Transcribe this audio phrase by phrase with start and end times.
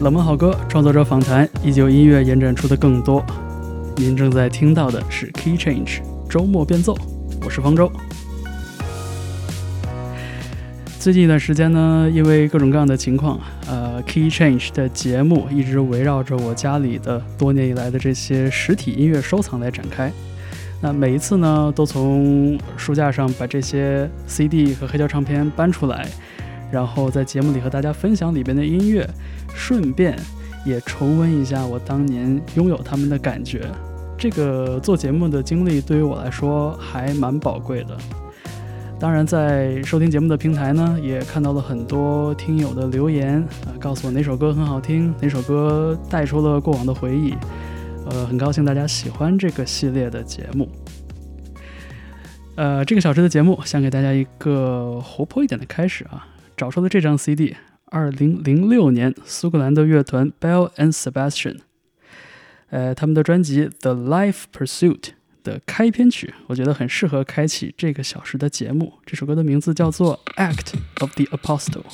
[0.00, 3.24] 冷门好歌、创作者访谈，依旧音乐延展出的更多。
[3.96, 6.00] 您正在听到的是 Key Change
[6.30, 6.96] 周末变奏，
[7.44, 7.90] 我是方舟。
[11.00, 20.12] 最近一段时间呢，因为各种各样的情况，呃，Key Change 的节目一直围绕着我家里的多年以来的这些实体音乐收藏来展开。
[20.80, 26.06] 那每一次呢，都从书架上把这些 CD 和黑胶唱片搬出来，
[26.70, 29.08] 然后在节目里和大家分享里边的音乐，
[29.54, 30.18] 顺便
[30.64, 33.62] 也重温一下我当年拥有他们的感觉。
[34.16, 37.96] 这个做节目的经历对于我来说还蛮宝贵的。
[39.00, 47.32] 当然，在收听节目的平台呢，也看到了很多听友的留言啊，告诉我哪首歌很好听，哪首歌带出了过往的回忆。
[48.10, 50.68] 呃，很高兴大家喜欢这个系列的节目。
[52.56, 56.26] 呃，这个小时的节目想给大家一个活泼一点的开始啊，
[56.58, 57.56] 找出了这张 CD，
[57.86, 61.60] 二零零六年苏格兰的乐团 Bell and Sebastian，
[62.68, 65.00] 呃，他们的专辑《The Life Pursuit》。
[65.44, 68.92] 的开篇曲，我觉得很适合开启这个小时的节目。
[69.06, 71.84] 这首歌的名字叫做《Act of the Apostle》。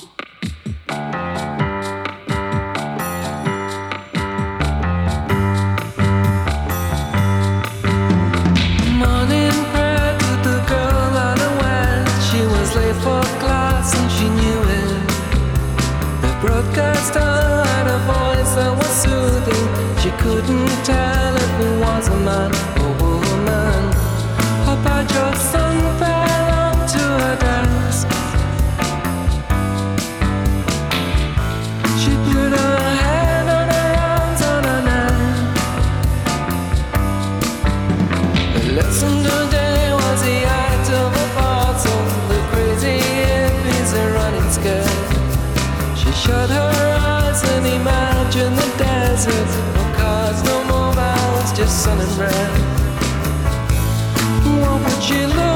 [51.84, 52.50] Sun and bread.
[54.62, 55.53] What would you look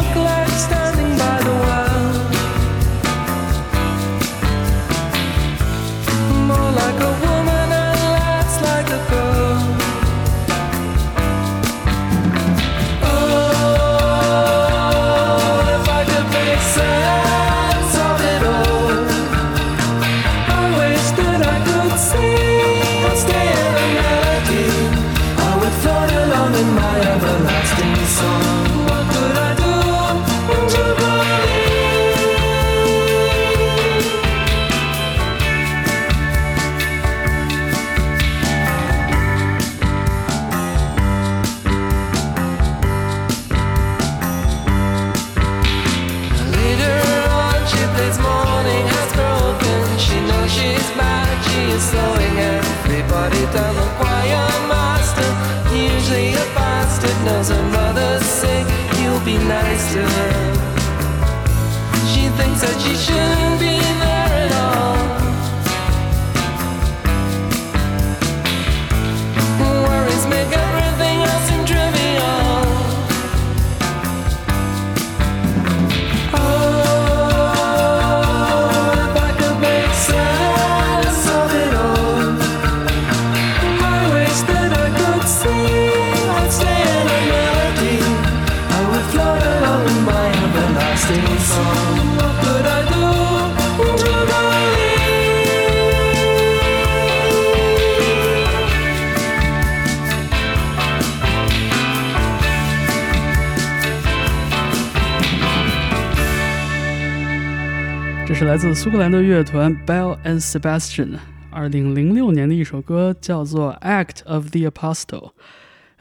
[108.39, 111.19] 是来自苏格兰的乐团 Bell and Sebastian，
[111.51, 115.03] 二零零六年的一首歌，叫做《Act of the Apostle》，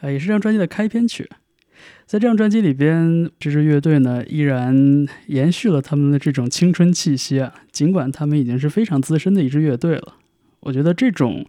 [0.00, 1.28] 呃，也是这张专辑的开篇曲。
[2.06, 10.14] 在这张专辑里边，这支乐队呢依然延续了他们的这种青春气息啊，尽管他们已经是非常资深的一支乐队了。
[10.60, 11.44] 我觉得这种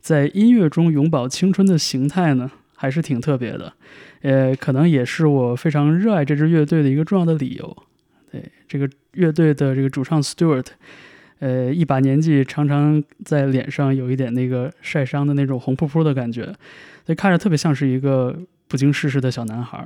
[0.00, 3.74] 在音乐中永葆青春的形态呢，还是挺特别的，
[4.22, 7.76] 呃，可能也是我非常热爱这支乐队的一个重要的理由。
[8.32, 10.66] 对这个乐队的这个主唱 Stuart，
[11.38, 16.44] 呃，一把年纪，常常在脸上有一点那个晒伤的那种红扑扑的感觉，
[17.04, 19.78] 所以看着特别像是一个不经世事的小男孩。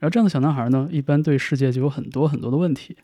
[0.00, 2.96] 然后这样的小男孩呢，一般对世界就有很多很多的问题。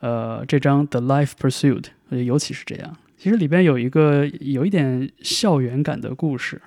[0.00, 1.84] 呃，这张《The Life Pursuit》
[2.22, 2.96] 尤其是这样。
[3.16, 6.60] 其实里边有一个有一点校园感的故事。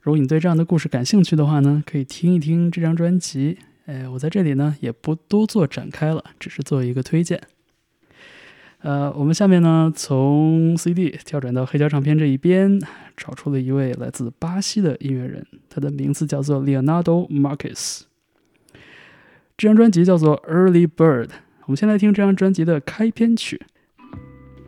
[0.00, 3.58] 如果你对这样的故事感兴趣的话呢，可以听一听这张专辑。
[3.86, 7.40] 哎，我在这里呢也不多做展开了，只是做一个推荐。
[8.80, 12.80] 呃，我们下面呢从 CD 跳转到黑胶唱片这一边，
[13.16, 18.02] 找出了一位来自巴西的音乐人，他的名字叫做 Leonardo Marques。
[19.56, 21.30] 这张专辑叫做 Early Bird。
[21.62, 23.60] 我们先来听这张专辑的开篇曲。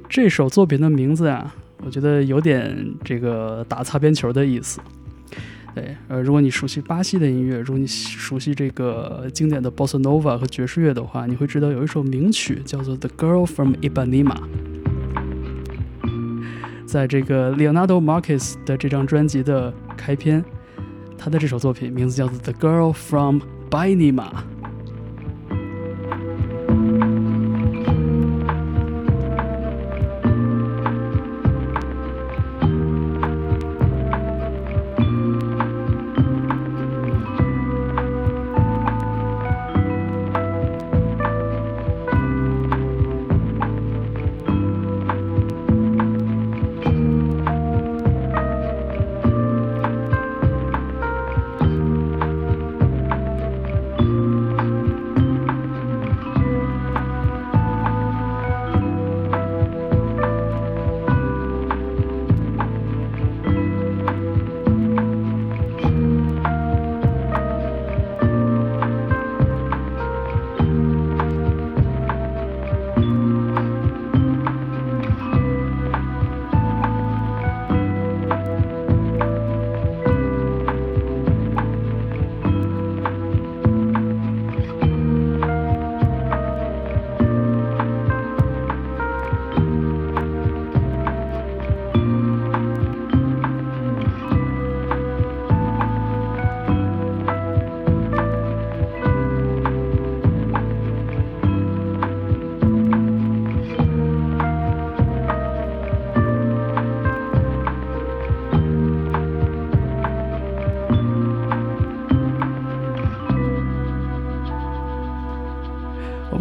[0.08, 1.54] 这首作品的名字啊，
[1.84, 4.80] 我觉得有点这个打擦边球的意思。
[5.80, 14.34] 对，呃，如果你熟悉巴西的音乐，如果你熟悉这个经典的 Bossa Nova 和爵士乐的话，你会知道有一首名曲叫做《The Girl from Ipanema》。
[16.84, 20.44] 在这个 Leonardo Marques 的这张专辑的开篇，
[21.16, 23.40] 他的这首作品名字叫做《The Girl from
[23.70, 24.30] Bainema》。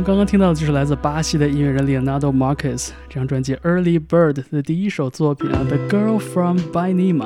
[0.08, 7.26] 刚刚听到的就是来自巴西的音乐人 Leonardo Marques 这张专辑《Early Bird》的第一首作品啊，《The Girl from Bainema》。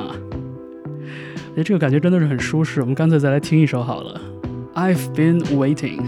[1.56, 4.20] 哎，这个感觉真的是很舒适，我们干脆再来听一首好了，
[4.76, 6.00] 《I've Been Waiting》。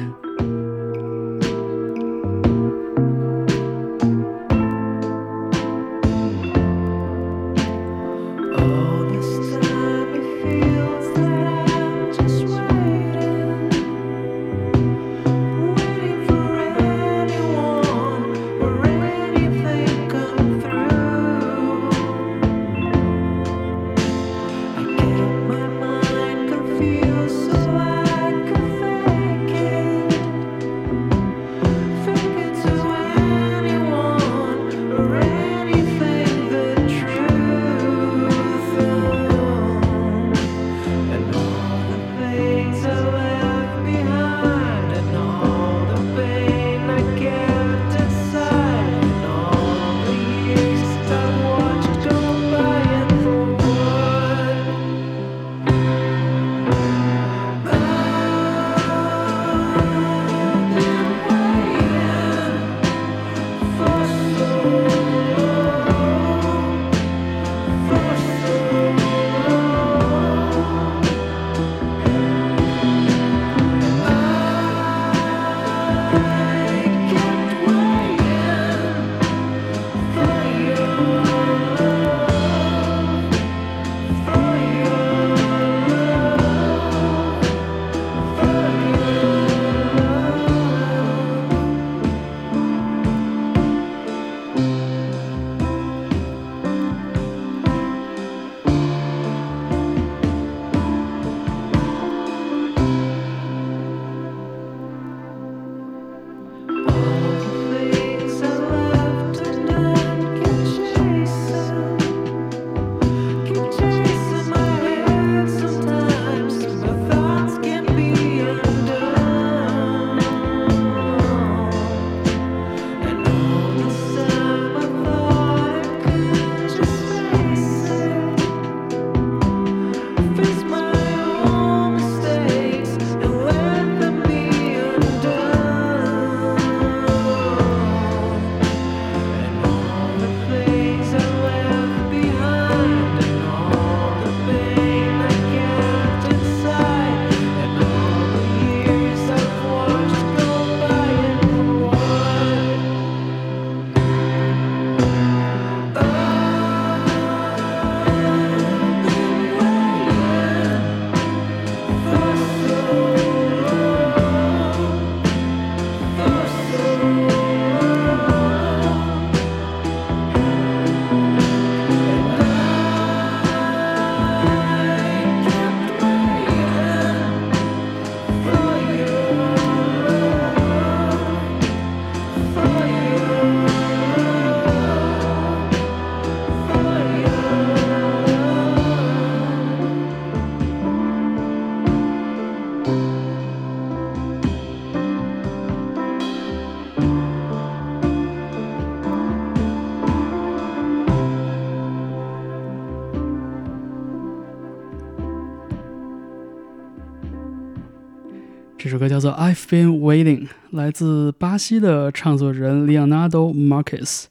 [209.54, 214.24] I've Been Waiting》，来自巴西的唱作人 Leonardo Marques。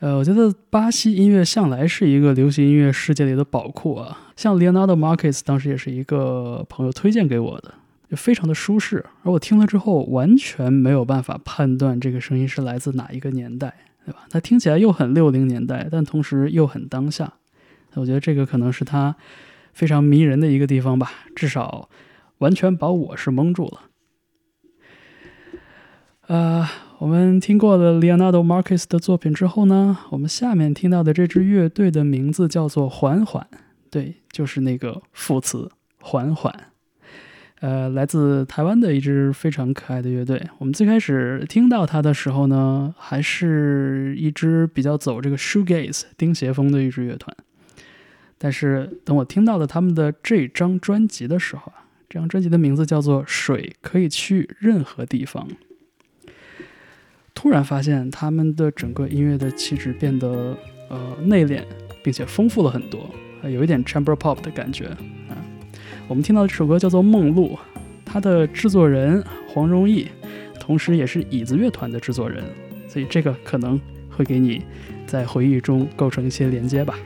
[0.00, 4.18] 呃，我觉得巴西音乐向来是一个流行音乐世界里的宝库啊。
[4.34, 7.74] 像 Leonardo Marques 当时也是一个朋友推荐给我的，
[8.10, 9.04] 就非常的舒适。
[9.24, 13.74] 而我听了之后，完全没有办法判断这个声音是来自哪一个年代，
[14.06, 14.20] 对吧？
[14.30, 17.30] 它听起来又很六零年代，但同时又很当下。
[17.92, 19.14] 我觉得这个可能是它
[19.74, 21.90] 非常迷人的一个地方吧，至少。
[22.38, 23.80] 完全把我是蒙住了。
[26.26, 26.66] 呃，
[26.98, 33.46] 我们听过了 Leonardo Marques 的作品之后呢，我们下面听到的这支乐队的名字叫做缓缓，
[33.90, 36.54] 对，就是那个副词缓缓。
[37.60, 40.42] 呃，来自台湾的一支非常可爱的乐队。
[40.58, 47.36] 我们最开始听到它的时候呢，还是一支比较走这个 shoegaze 钉鞋风的一支乐团。
[48.38, 51.84] 但是等我听到了他们的这张专辑的时候啊。
[52.08, 55.48] 这张专辑的名字叫做《水可以去任何地方》。
[57.34, 60.56] 突然发现他们的整个音乐的气质变得
[60.88, 61.62] 呃内敛，
[62.02, 63.10] 并且丰富了很多，
[63.42, 64.86] 有一点 chamber pop 的感觉
[65.28, 65.36] 啊。
[66.08, 67.48] 我们听到这首歌叫做《梦露》，
[68.04, 70.08] 它的制作人黄荣毅，
[70.60, 72.44] 同时也是椅子乐团的制作人，
[72.88, 74.62] 所以这个可能会给你
[75.06, 76.96] 在回忆中构成一些连接吧。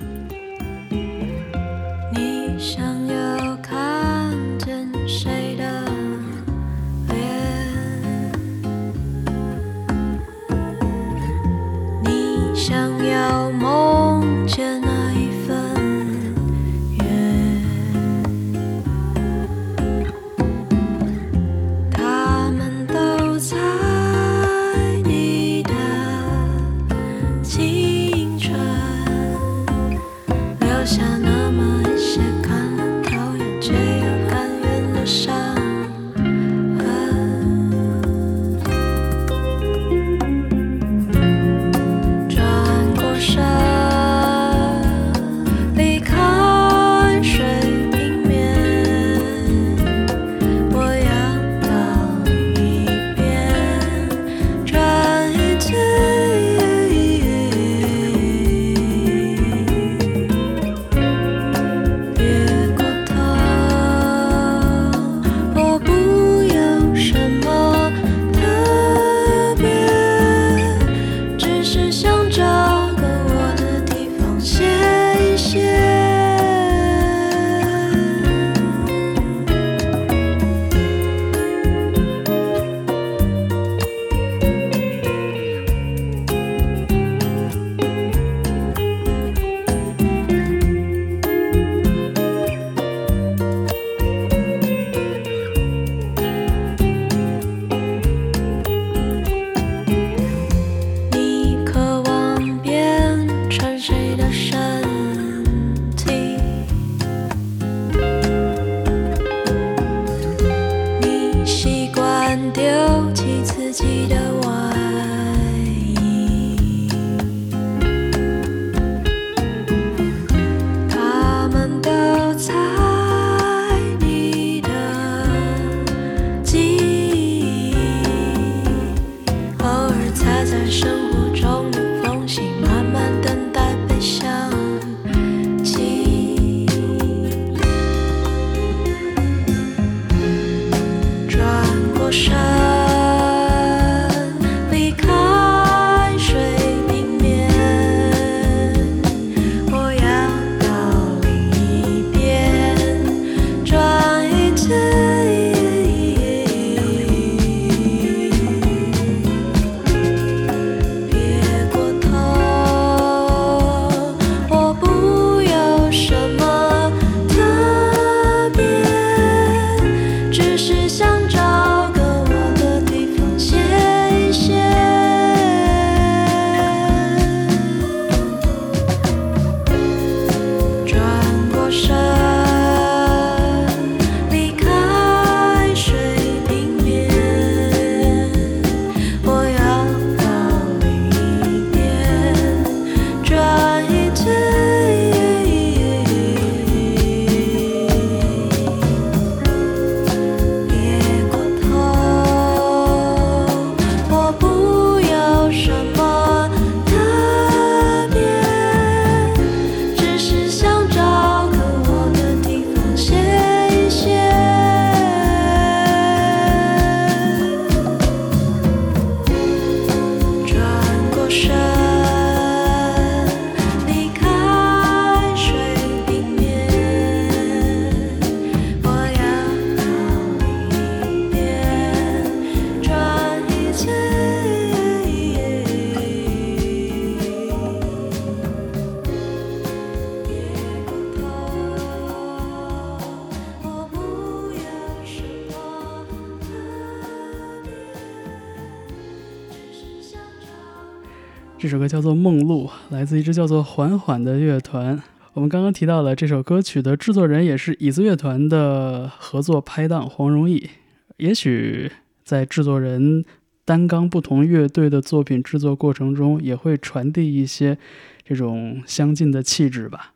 [251.89, 255.03] 叫做《梦露》，来自一支叫做缓缓的乐团。
[255.33, 260.69] 我们刚刚提到了这首歌曲的制作人，也是椅子乐团的合作拍档黄荣毅。
[261.17, 261.91] 也许
[262.25, 263.25] 在制作人
[263.65, 267.79] 担纲不同乐队的作品制作过程中，也会传递一些
[268.25, 270.13] 这种相近的气质吧。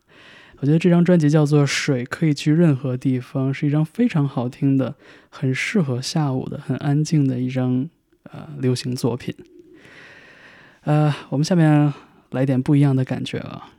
[0.59, 4.95] 我觉得这张专辑叫做《水可以去任何地方》，是一张非常好听的、
[5.29, 7.89] 很适合下午的、很安静的一张
[8.31, 9.35] 呃流行作品。
[10.85, 11.93] 呃，我们下面
[12.31, 13.69] 来点不一样的感觉啊。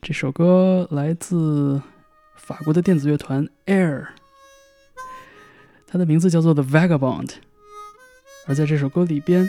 [0.00, 1.82] 这首歌来自
[2.36, 4.06] 法国的电子乐团 Air，
[5.86, 7.30] 它的名字叫做 The Vagabond，
[8.46, 9.48] 而在这首歌里边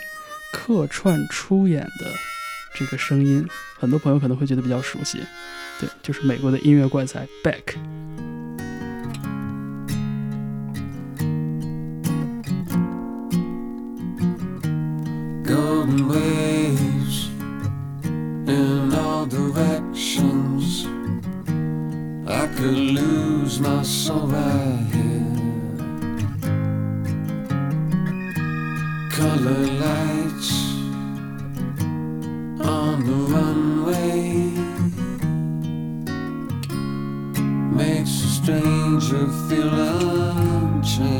[0.52, 2.12] 客串出演的
[2.74, 5.20] 这个声音，很多朋友可能会觉得比较熟悉。
[5.80, 7.76] 对，就是美国的音乐怪才 Beck。
[15.54, 17.28] Golden waves
[18.58, 20.88] in all directions.
[22.28, 25.38] I could lose my soul right here.
[29.20, 30.54] Color lights
[32.76, 34.24] on the runway
[37.80, 41.13] makes a stranger feel unchained.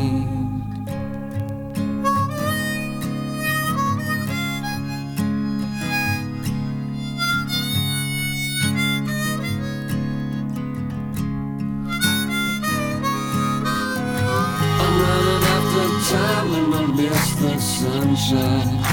[18.24, 18.84] Sunshine.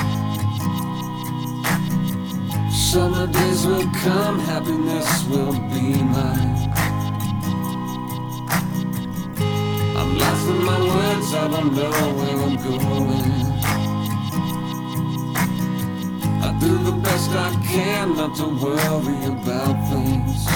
[2.71, 6.73] Summer days will come, happiness will be mine.
[9.99, 13.31] I'm lost in my words, I don't know where I'm going.
[16.43, 20.47] I do the best I can not to worry about things.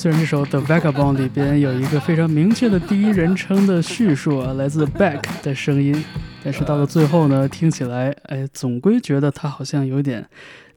[0.00, 5.94] 虽然这首《The Vagabond》里边有一个非常明确的第一人称的叙述啊，来自 Beck 的声音，
[6.42, 10.26] 但是到了最后呢，听起来，哎，总归觉得它好像有点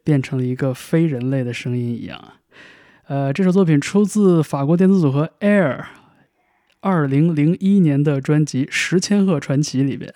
[0.02, 2.22] 变成了一个非人类的声音一样。
[3.06, 5.84] 呃，这首作品出自法国电子组合 Air，
[6.80, 10.12] 二零零一年的专辑《十千赫传奇》里边。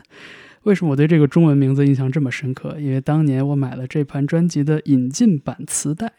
[0.65, 2.77] 为什么我对这个中文名字印象这么深刻？
[2.79, 6.13] 因为当年我买了这盘专辑的引进版磁带，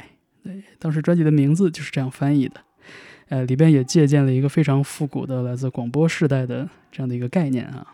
[0.43, 2.61] 对，当时专辑的名字就是这样翻译的。
[3.29, 7.85] 呃，里边也借鉴了一个非常复古的来自广播时代的这样的一个概念啊。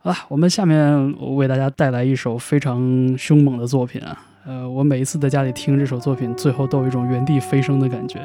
[0.00, 4.16] 好了，我们下面我为大家带来一首非常凶猛的作品啊。
[4.46, 8.20] 呃，我每一次在家里听这首作品，最后都有一种原地飞升的感觉。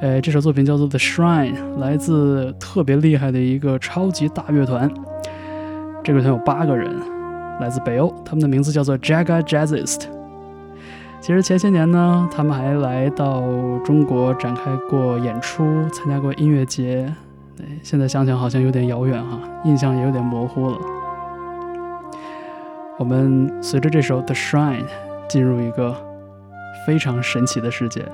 [0.00, 4.92] 呃，这首作品叫做《The Shrine》，来自特别厉害的一个超级大乐团。
[6.04, 6.92] 这个团有八个人，
[7.60, 10.21] 来自北欧，他们的名字叫做 Jaga Jazzist。
[11.22, 13.40] 其实前些年呢，他们还来到
[13.84, 17.14] 中国展开过演出，参加过音乐节。
[17.56, 20.78] 对，现在想想好像有点遥远哈，印象也有点模糊了。
[22.98, 24.82] 我们随着这首《The Shrine》
[25.28, 25.94] 进入一个
[26.84, 28.04] 非常神奇的世界。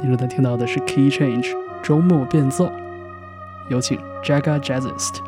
[0.00, 2.70] 你正在听到的是 Key Change 周末变奏，
[3.68, 5.18] 有请 Jaga Jazzist。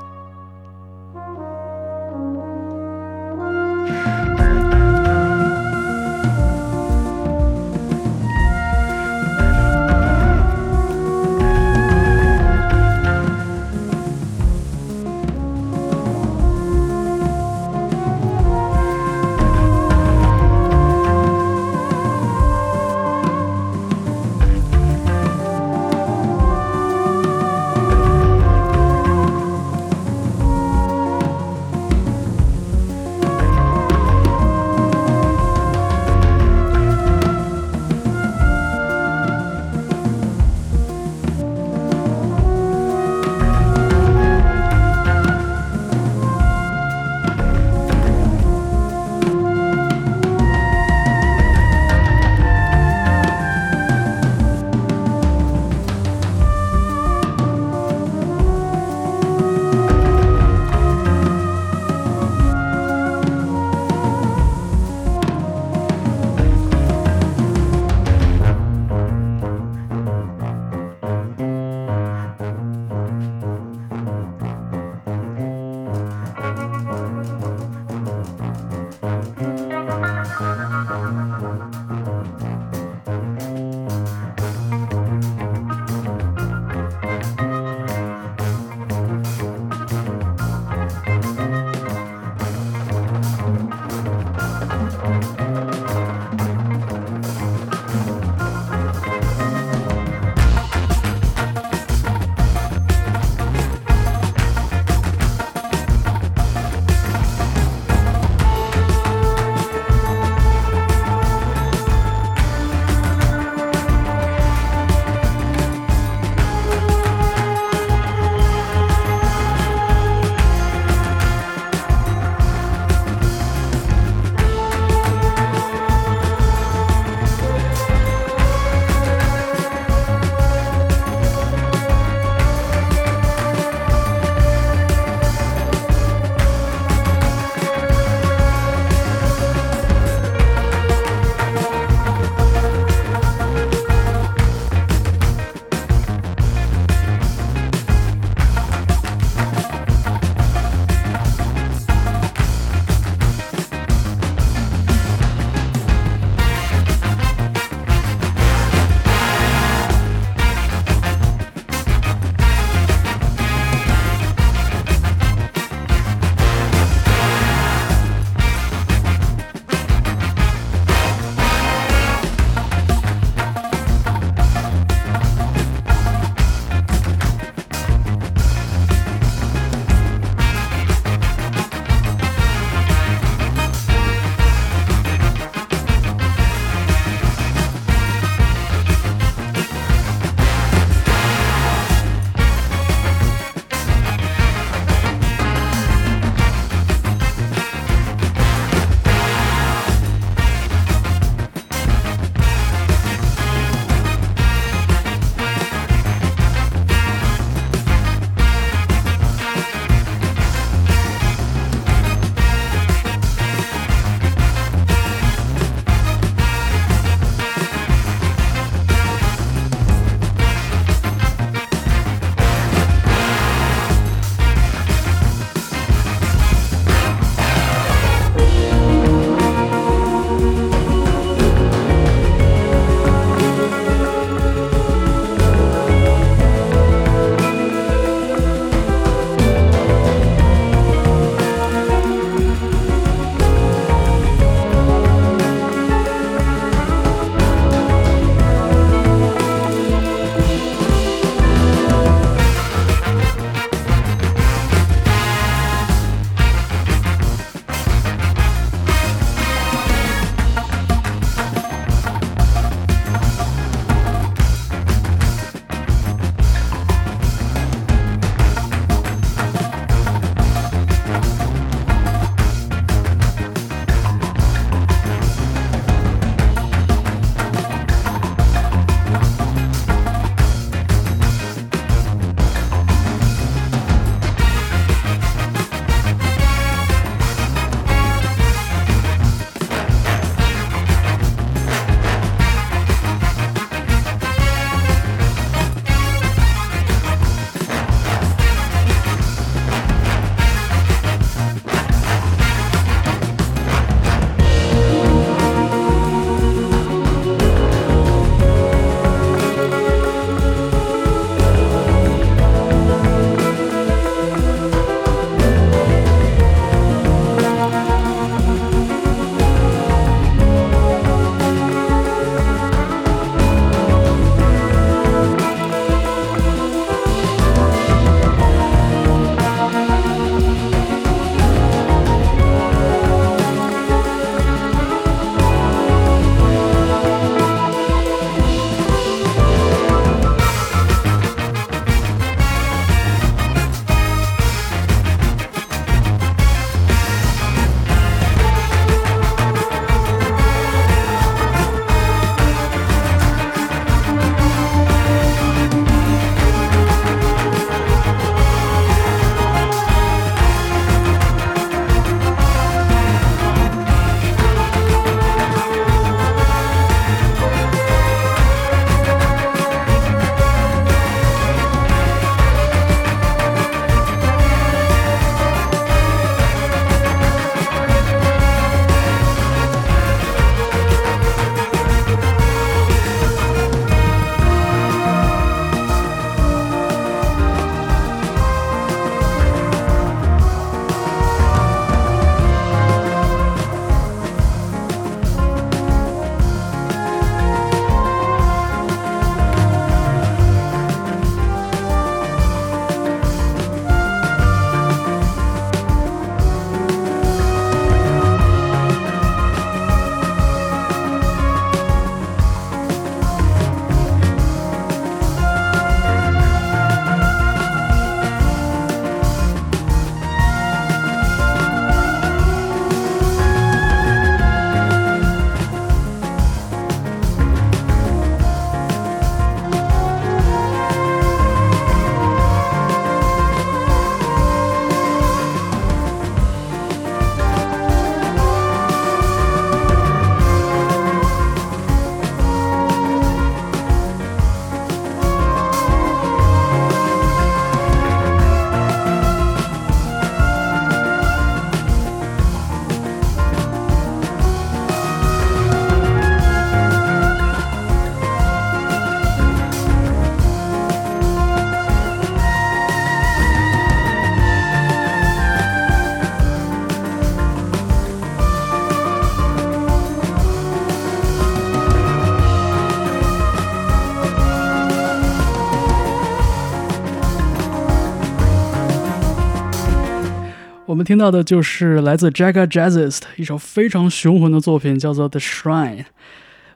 [481.07, 485.99] 听到的就是来自 Jagga Jazzist 一首非常雄浑的作品，叫做《The Shrine》。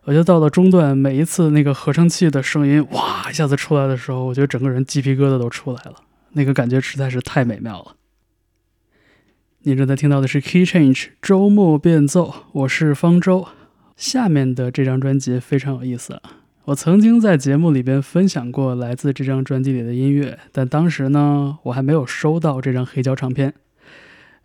[0.04, 5.96] 我觉得到了中段，每一次那个合成器的声音哇一下子出来的时候，我觉得整个人鸡皮疙瘩都出来了，
[6.34, 7.96] 那个感觉实在是太美妙了。
[9.62, 13.48] 你正在听到的是 Key Change 周末变奏，我是方舟。
[13.96, 16.22] 下面的这张专辑非常有意思，
[16.66, 23.54] 我曾经在节目里边分享过来自这张专辑里的音乐，但当时呢，我还没有收到这张黑胶唱片。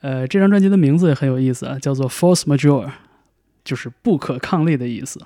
[0.01, 2.91] 呃，这张专辑的名字也很有意思啊，叫做 Force Majeure，
[3.63, 5.19] 就是不可抗力的意思。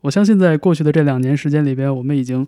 [0.00, 2.46] 我相信在过去的这两年时间里边，我们已经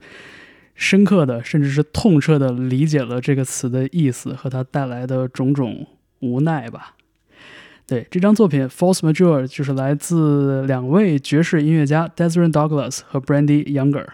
[0.74, 5.86] 深刻的，甚至是痛彻的理解了这个词的意思和它带来的种种
[6.20, 6.96] 无奈吧。
[7.86, 14.06] 对这张作品《False Majeure》就是来自两位爵士音乐家 Desmond Douglas 和 Brandy Younger，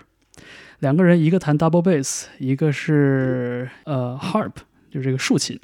[0.81, 4.53] 两个人一个弹 double bass，一个是呃 harp，
[4.91, 5.61] 就是这个竖琴。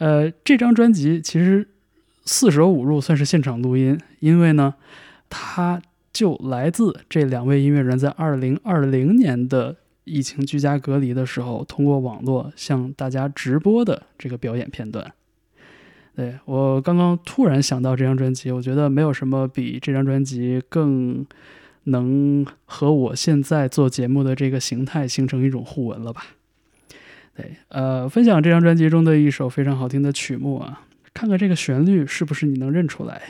[0.00, 1.68] 呃，这张专辑其实
[2.24, 4.74] 四舍五入算是现场录音，因为呢，
[5.28, 15.12] 它就来自这两位音乐人在二零二零年的疫情居家隔离的时候，通过网络向大家直播的这个表演片段。
[16.16, 21.26] 对我刚刚突然想到这张专辑，我觉得没有什么比这张专辑更
[21.84, 26.24] 能和我现在做节目的这个形态形成一种互文了吧？
[27.36, 30.82] 对，呃，分享这张专辑中的一首非常好听的曲目啊，
[31.14, 33.22] 看看这个旋律是不是你能认出来？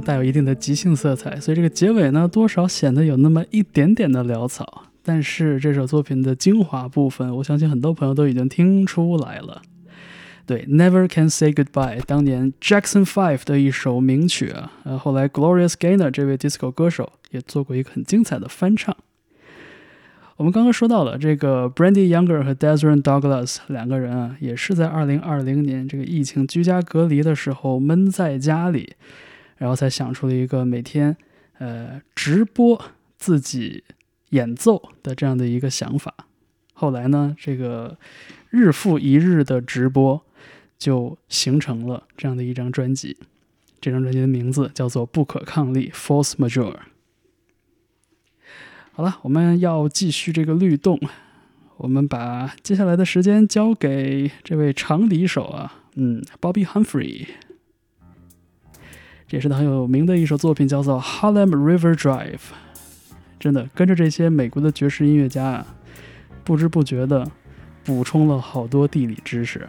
[0.00, 4.84] 带有一定的即兴色彩，所以这个结尾呢多少显得有那么一点点的潦草。
[5.02, 9.62] 但是这首作品的精华部分，我相信很多朋友都已经听出来了。
[10.44, 18.96] 对，Never Can Say Goodbye，当年 Jackson Five 的一首名曲啊，呃，后来 Glorious Gaynor 这位 disco 歌手也做过一个很精彩的翻唱。
[20.36, 28.92] 我们刚刚说到了这个 Brandy Younger 和 Desmond Douglas 两个人啊，也是在2020年这个疫情居家隔离的时候闷在家里，
[29.58, 31.16] 然后才想出了一个每天
[31.58, 32.82] 呃直播
[33.18, 33.84] 自己
[34.30, 36.14] 演奏的这样的一个想法。
[36.72, 37.98] 后来呢，这个
[38.50, 40.24] 日复一日的直播
[40.78, 43.16] 就形成了这样的一张专辑。
[43.80, 46.74] 这张专辑的名字叫做《不可抗力 Force Majeure》。
[48.92, 51.00] 好了，我们要继续这个律动，
[51.76, 57.26] 我们把接下来的时间交给这位长笛手啊，嗯，Bobby Humphrey，
[59.28, 62.36] 这也是他很有名的一首作品，叫做《Harlem River Drive》。
[63.38, 65.66] 真的，跟着这些美国的爵士音乐家啊，
[66.42, 67.30] 不知不觉的
[67.84, 69.68] 补充了好多地理知识。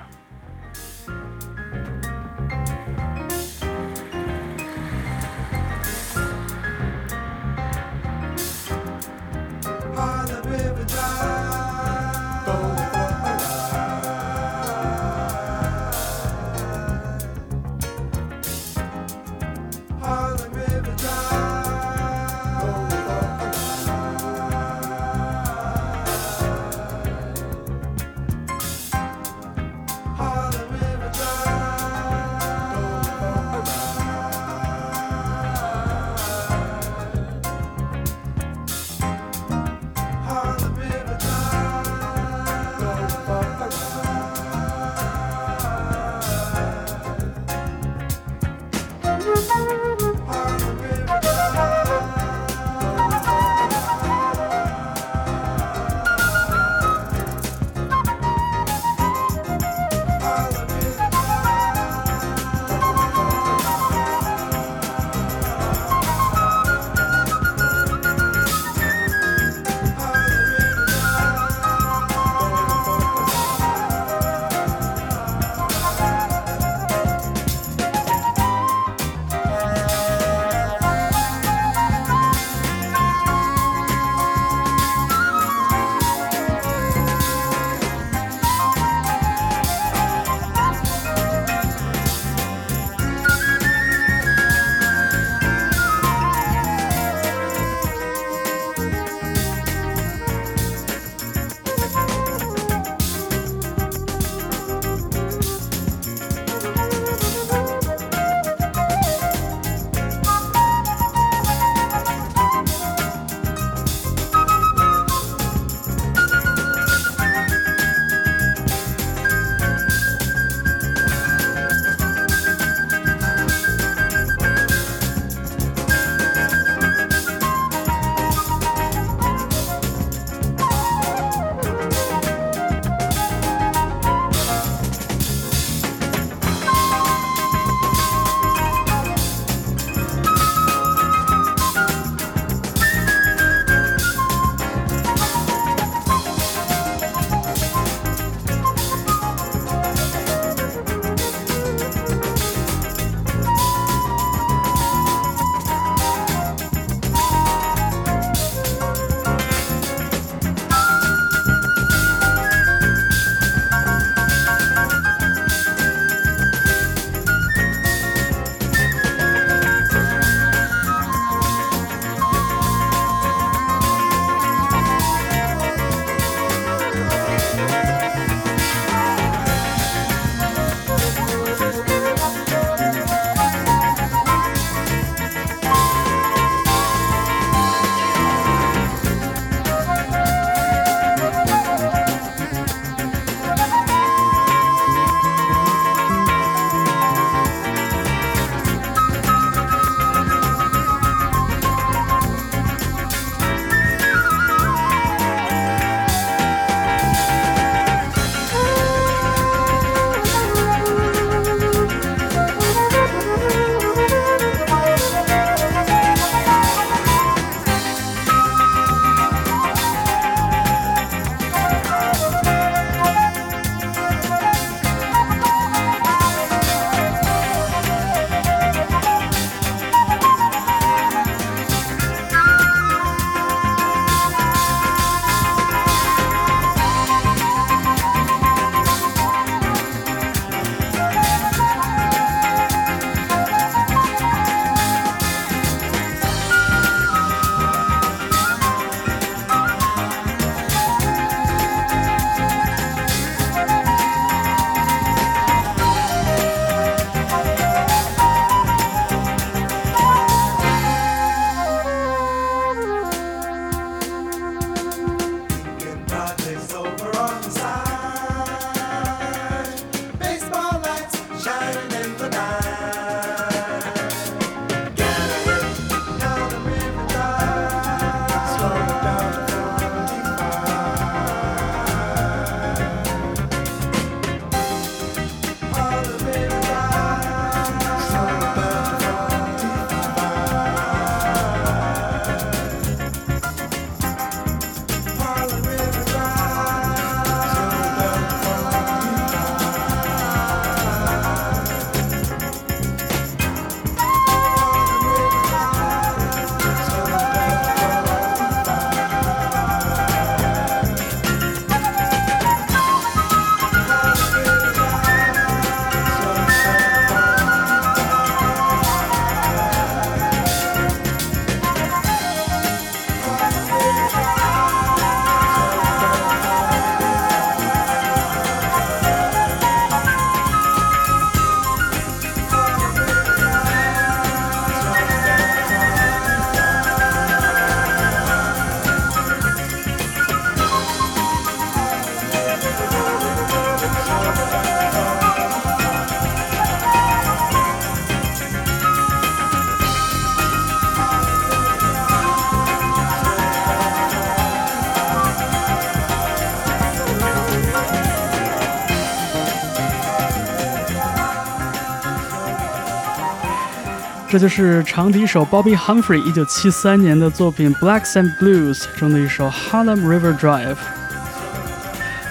[364.29, 370.75] 这就是长笛手 Bobby Humphrey 一九七三年的作品《Blacks and Blues》中的一首《Harlem River Drive》。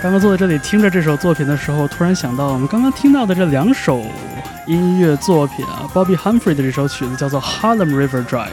[0.00, 4.00] 刚刚坐在这里听着这首作品的时候，突然想到我们刚刚听到的这两首
[4.68, 8.46] 音乐作品啊，Bobby Humphrey 的这首曲子叫做《Harlem River Drive》，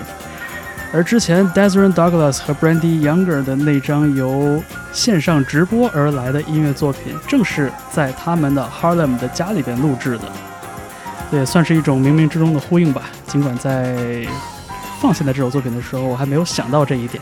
[0.91, 10.23] 而之前 Desmond Douglas 和 Brandy Younger 的那张由线上直播而来的音乐作品，正是在他们的 Harlem 的家里边录制的。
[11.31, 13.03] 也算是一种冥冥之中的呼应吧。
[13.27, 14.25] 尽管在
[15.01, 17.21] 放现在这首作品的时候，我还没有想到这一点，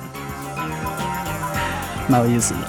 [2.07, 2.59] 蛮有意思的。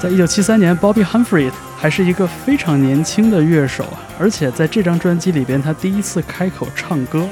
[0.00, 1.48] 在一九七三年，Bobby Humphrey
[1.78, 3.86] 还是一个非常年轻的乐手，
[4.18, 7.28] 而且在这张专辑里边，他第一次开口唱歌。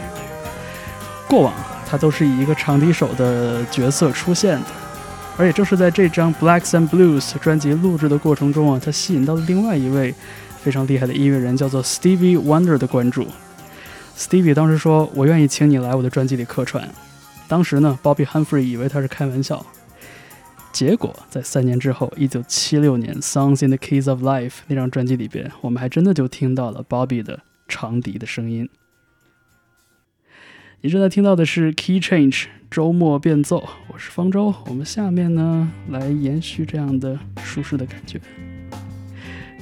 [1.31, 1.55] 过往
[1.87, 4.66] 他都是以一个长笛手的角色出现的，
[5.37, 10.12] 而也正是在这张《Blacks and Blues》专辑录制的过程中啊，他吸引到了另外一位
[10.61, 13.28] 非常厉害的音乐人，叫做 Stevie Wonder 的关注。
[14.18, 16.89] Stevie 当时说：“我愿意请你来我的专辑里客串。”
[17.47, 19.64] 当时呢，Bobby Humphrey 以为他是开玩笑。
[20.72, 28.68] 结果在三年之后，一九七六年《Songs in the Keys of Life》那张专辑里边，我们还真的就听到了 Bobby 的长笛的声音。
[30.83, 34.55] 你正在听到的是 Key Change 周末变奏，我是方舟。
[34.64, 38.18] 我们下面呢来延续这样的舒适的感觉。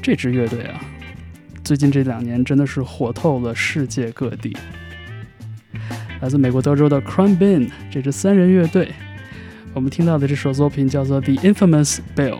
[0.00, 0.80] 这支乐队啊，
[1.64, 4.56] 最近这两年真的是火透了世界各地。
[6.20, 8.92] 来自美国德州的 Crumb Band 这支三人乐队。
[9.74, 12.38] 我们听到的这首作品叫做《The Infamous Bell》。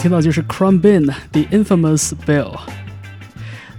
[0.00, 2.58] 听到就是 Crumbin The Infamous Bill。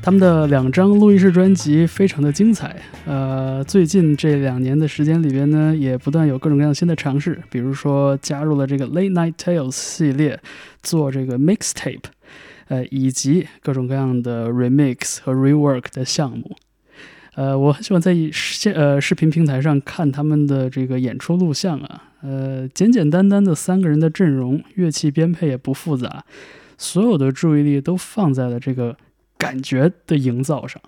[0.03, 10.39] 他们的两张录音室专辑非常的精彩，呃，最近这两年的时间里边呢，也不断有各种各样新的尝试，比如说加入了这个 Late Night Tales 系列，
[10.83, 12.03] 做这个 mixtape，
[12.67, 16.55] 呃，以及各种各样的 remix 和 rework 的项目。
[17.33, 26.23] 呃，我很喜欢在线呃视频平台上看他们的这个演出录像啊，呃，简简单单的三个人的阵容，乐器编配也不复杂，
[26.77, 28.97] 所有的注意力都放在了这个。
[29.37, 30.79] 感觉的营造上，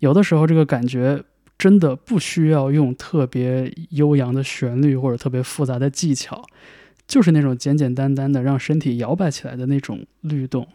[0.00, 1.22] 有的时候这个感觉
[1.56, 6.44] 真的不需要用特别悠扬的旋律或者特别复杂的技巧，
[7.06, 10.66] 就是那种简简单单的让身体摇摆起来的那种律动，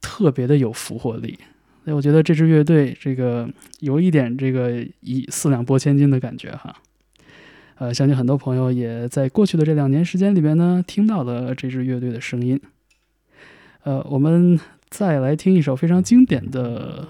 [0.00, 1.38] 特别的有俘获力。
[1.84, 3.46] 所以我觉得这支乐队这个
[3.80, 6.74] 有一点这个以四两拨千斤的感觉哈。
[7.78, 12.60] 呃，相信很多朋友也在过去的这两年时间里面呢，听到了这支乐队的声音。
[13.82, 14.58] 呃，我们。
[14.90, 17.06] 再来听一首非常经典的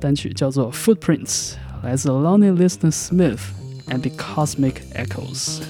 [0.00, 1.52] 单曲，叫做《Footprints》，
[1.84, 3.40] 来自 Lonnie Liston Smith
[3.88, 5.60] and the Cosmic Echoes。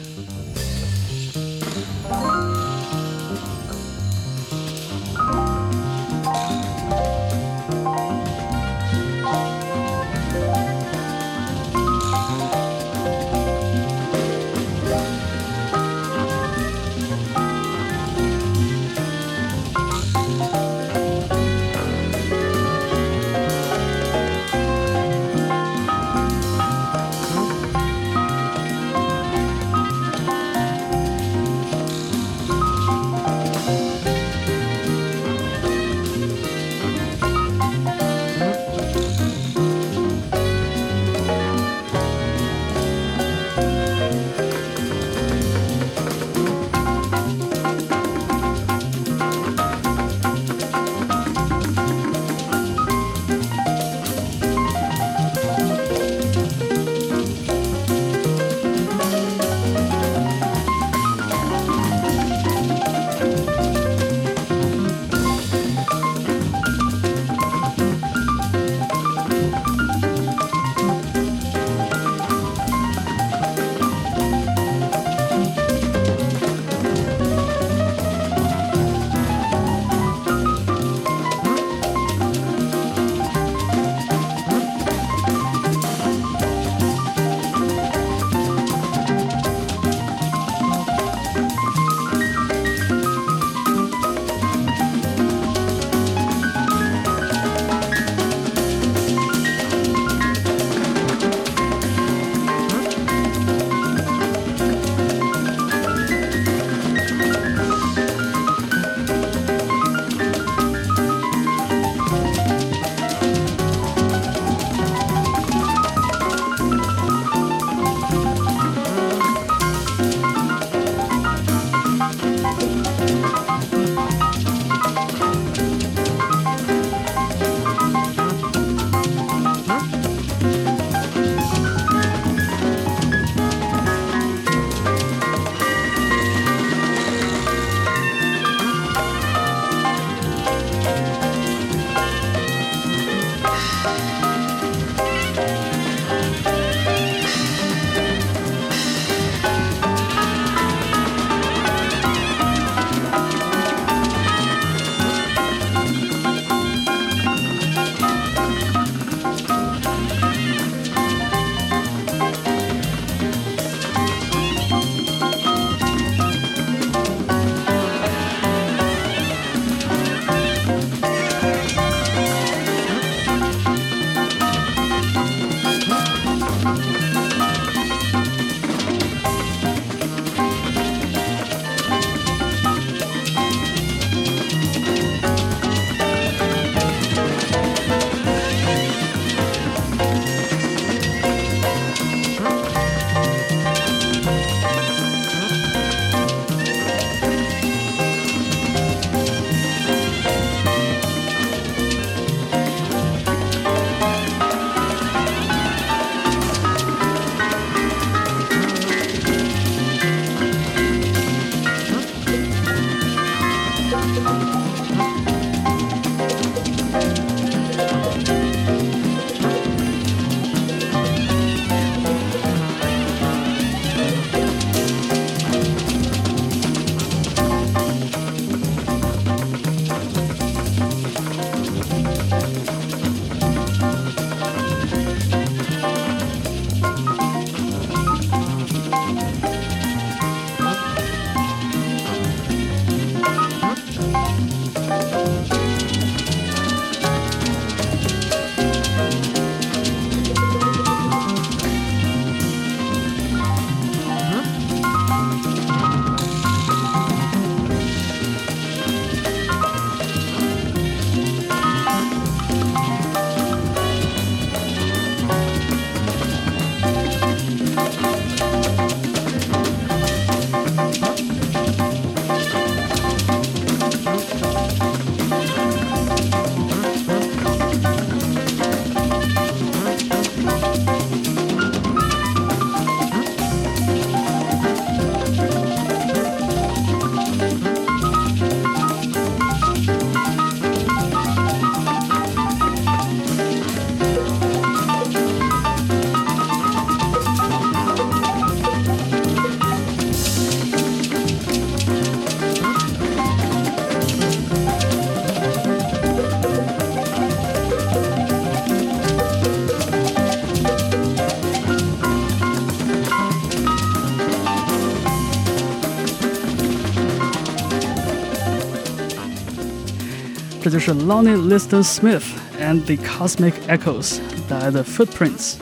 [320.80, 322.22] 是 Lonnie Liston Smith
[322.58, 324.18] and the Cosmic Echoes
[324.48, 325.56] 带来的 Footprints。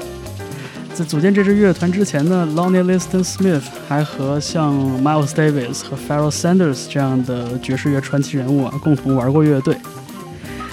[0.95, 9.77] 在组建这支乐团之前呢，Lonnie Liston Smith 还和像 Miles Davis 和 Pharoah Sanders 这样的爵士乐传奇人物啊共同玩过乐队。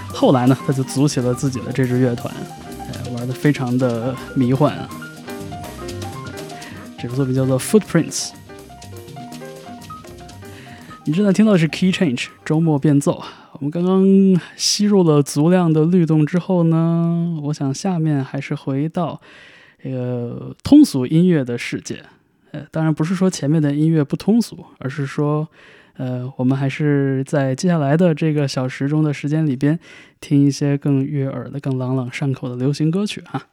[0.07, 2.33] 后来呢，他就组起了自己的这支乐团，
[2.79, 4.87] 哎，玩的非常的迷幻啊。
[6.99, 8.29] 这个作品叫做 Footprints。
[11.03, 13.23] 你正在听到的是 Key Change 周末变奏。
[13.59, 14.05] 我们刚刚
[14.55, 19.19] 吸入了足量的律动之后呢，我想下面还是回到
[19.81, 22.03] 这个通俗音乐的世界。
[22.51, 25.47] 呃，当然不是说前面的音乐不通俗，而是说，
[25.97, 29.79] 呃，我们还是在接下来的这个小时中的时间里边，
[30.19, 33.43] 听一些更悦耳的、更朗朗上口的流行歌曲哈。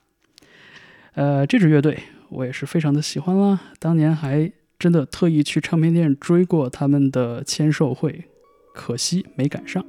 [1.14, 1.98] 呃，这支乐队
[2.28, 4.52] 我也是非常的喜欢啦，当年还。
[4.78, 8.24] 真的特意去唱片店追过他们的签售会，
[8.73, 9.83] 可惜没赶上。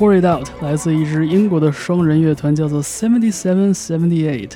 [0.01, 4.53] Pour It Out 来自一支英国的双人乐团，叫做 Seventy Seven Seventy Eight。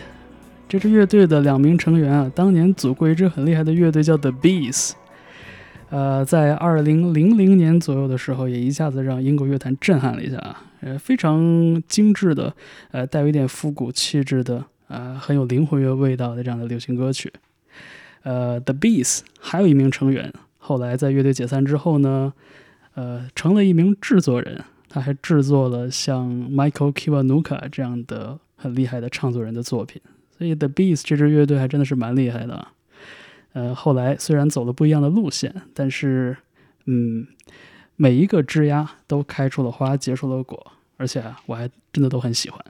[0.68, 4.94] 这支乐队的两名成员啊，当年组过一支很厉害的乐队，叫 The Bees。
[5.92, 10.64] 呃，在二零零零年左右的时候，也一下子让英国乐坛震撼了一下啊。
[10.82, 12.52] 呃，非常精致的，
[12.90, 17.32] 呃，带有一点复古气质的，呃，很有灵魂乐味道的这样的流行歌曲。
[18.24, 22.34] 呃，The Bees 还有一名成员，后来在乐队解散之后呢，
[22.96, 24.64] 呃，成了一名制作人，
[24.96, 30.02] 他还制作了像 Michael Kiwanuka 这样的很厉害的唱作人的作品。
[30.38, 32.66] 所以 The Bees 这支乐队还真的是蛮厉害的。
[33.52, 36.38] 呃，后来虽然走了不一样的路线，但是，
[36.86, 37.28] 嗯，
[37.98, 42.64] 每一个枝丫都开出了花，结出了果，而且，我还真的都很喜欢。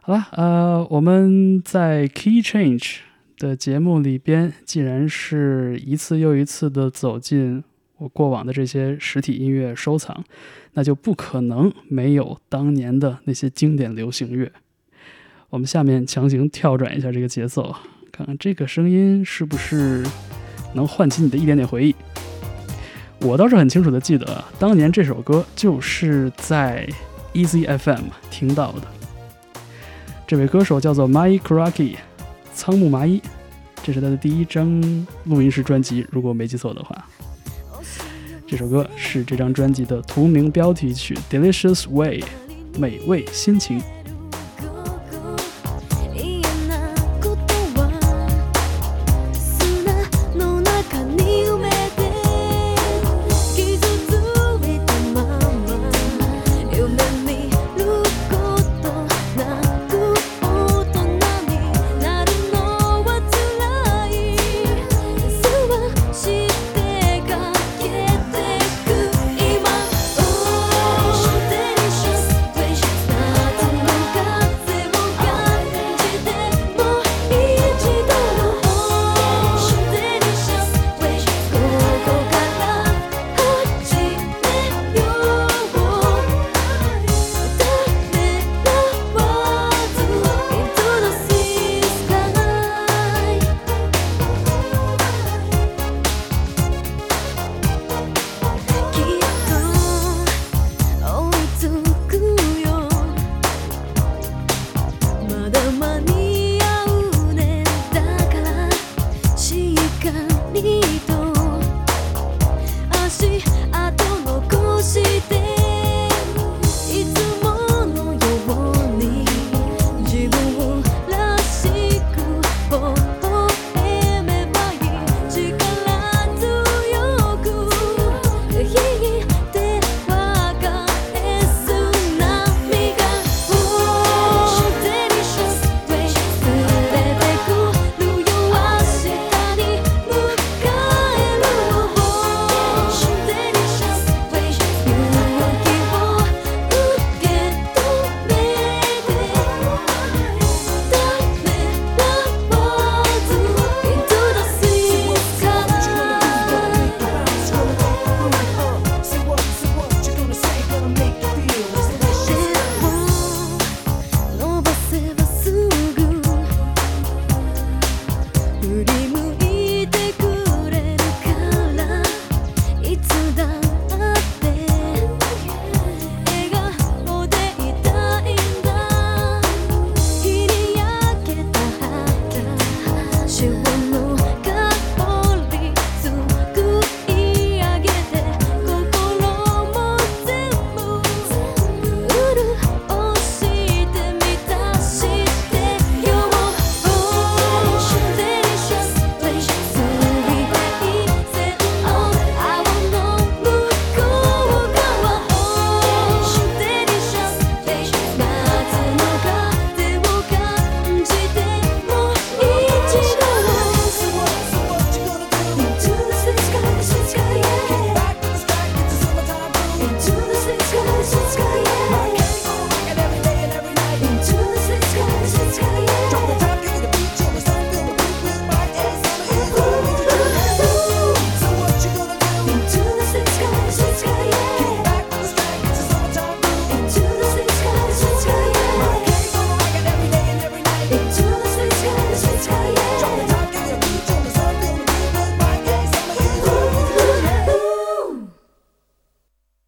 [0.00, 3.00] 好了，呃，我们在 Key Change
[3.36, 7.62] 的节目里边，既然是一次又一次的走进
[7.98, 10.24] 我过往的这些实体音乐收藏，
[10.72, 14.50] 那就不可能没有当年的那些经典流行乐。
[15.50, 17.74] 我们下面强行跳转一下这个节奏。
[18.10, 20.04] 看看这个声音是不是
[20.74, 21.94] 能唤起你的一点点回忆？
[23.20, 26.88] 我倒是很清楚的记得，当年这首歌就是在
[27.32, 28.82] Easy FM 听到的。
[30.26, 31.96] 这位歌手叫做 Mai Karaki，
[32.52, 33.20] 仓木麻衣，
[33.82, 34.80] 这是他的第一张
[35.24, 37.08] 录音室专辑，如果没记错的话。
[38.46, 42.20] 这首歌是这张专辑的同名标题曲《Delicious Way》，
[42.78, 43.80] 美味心情。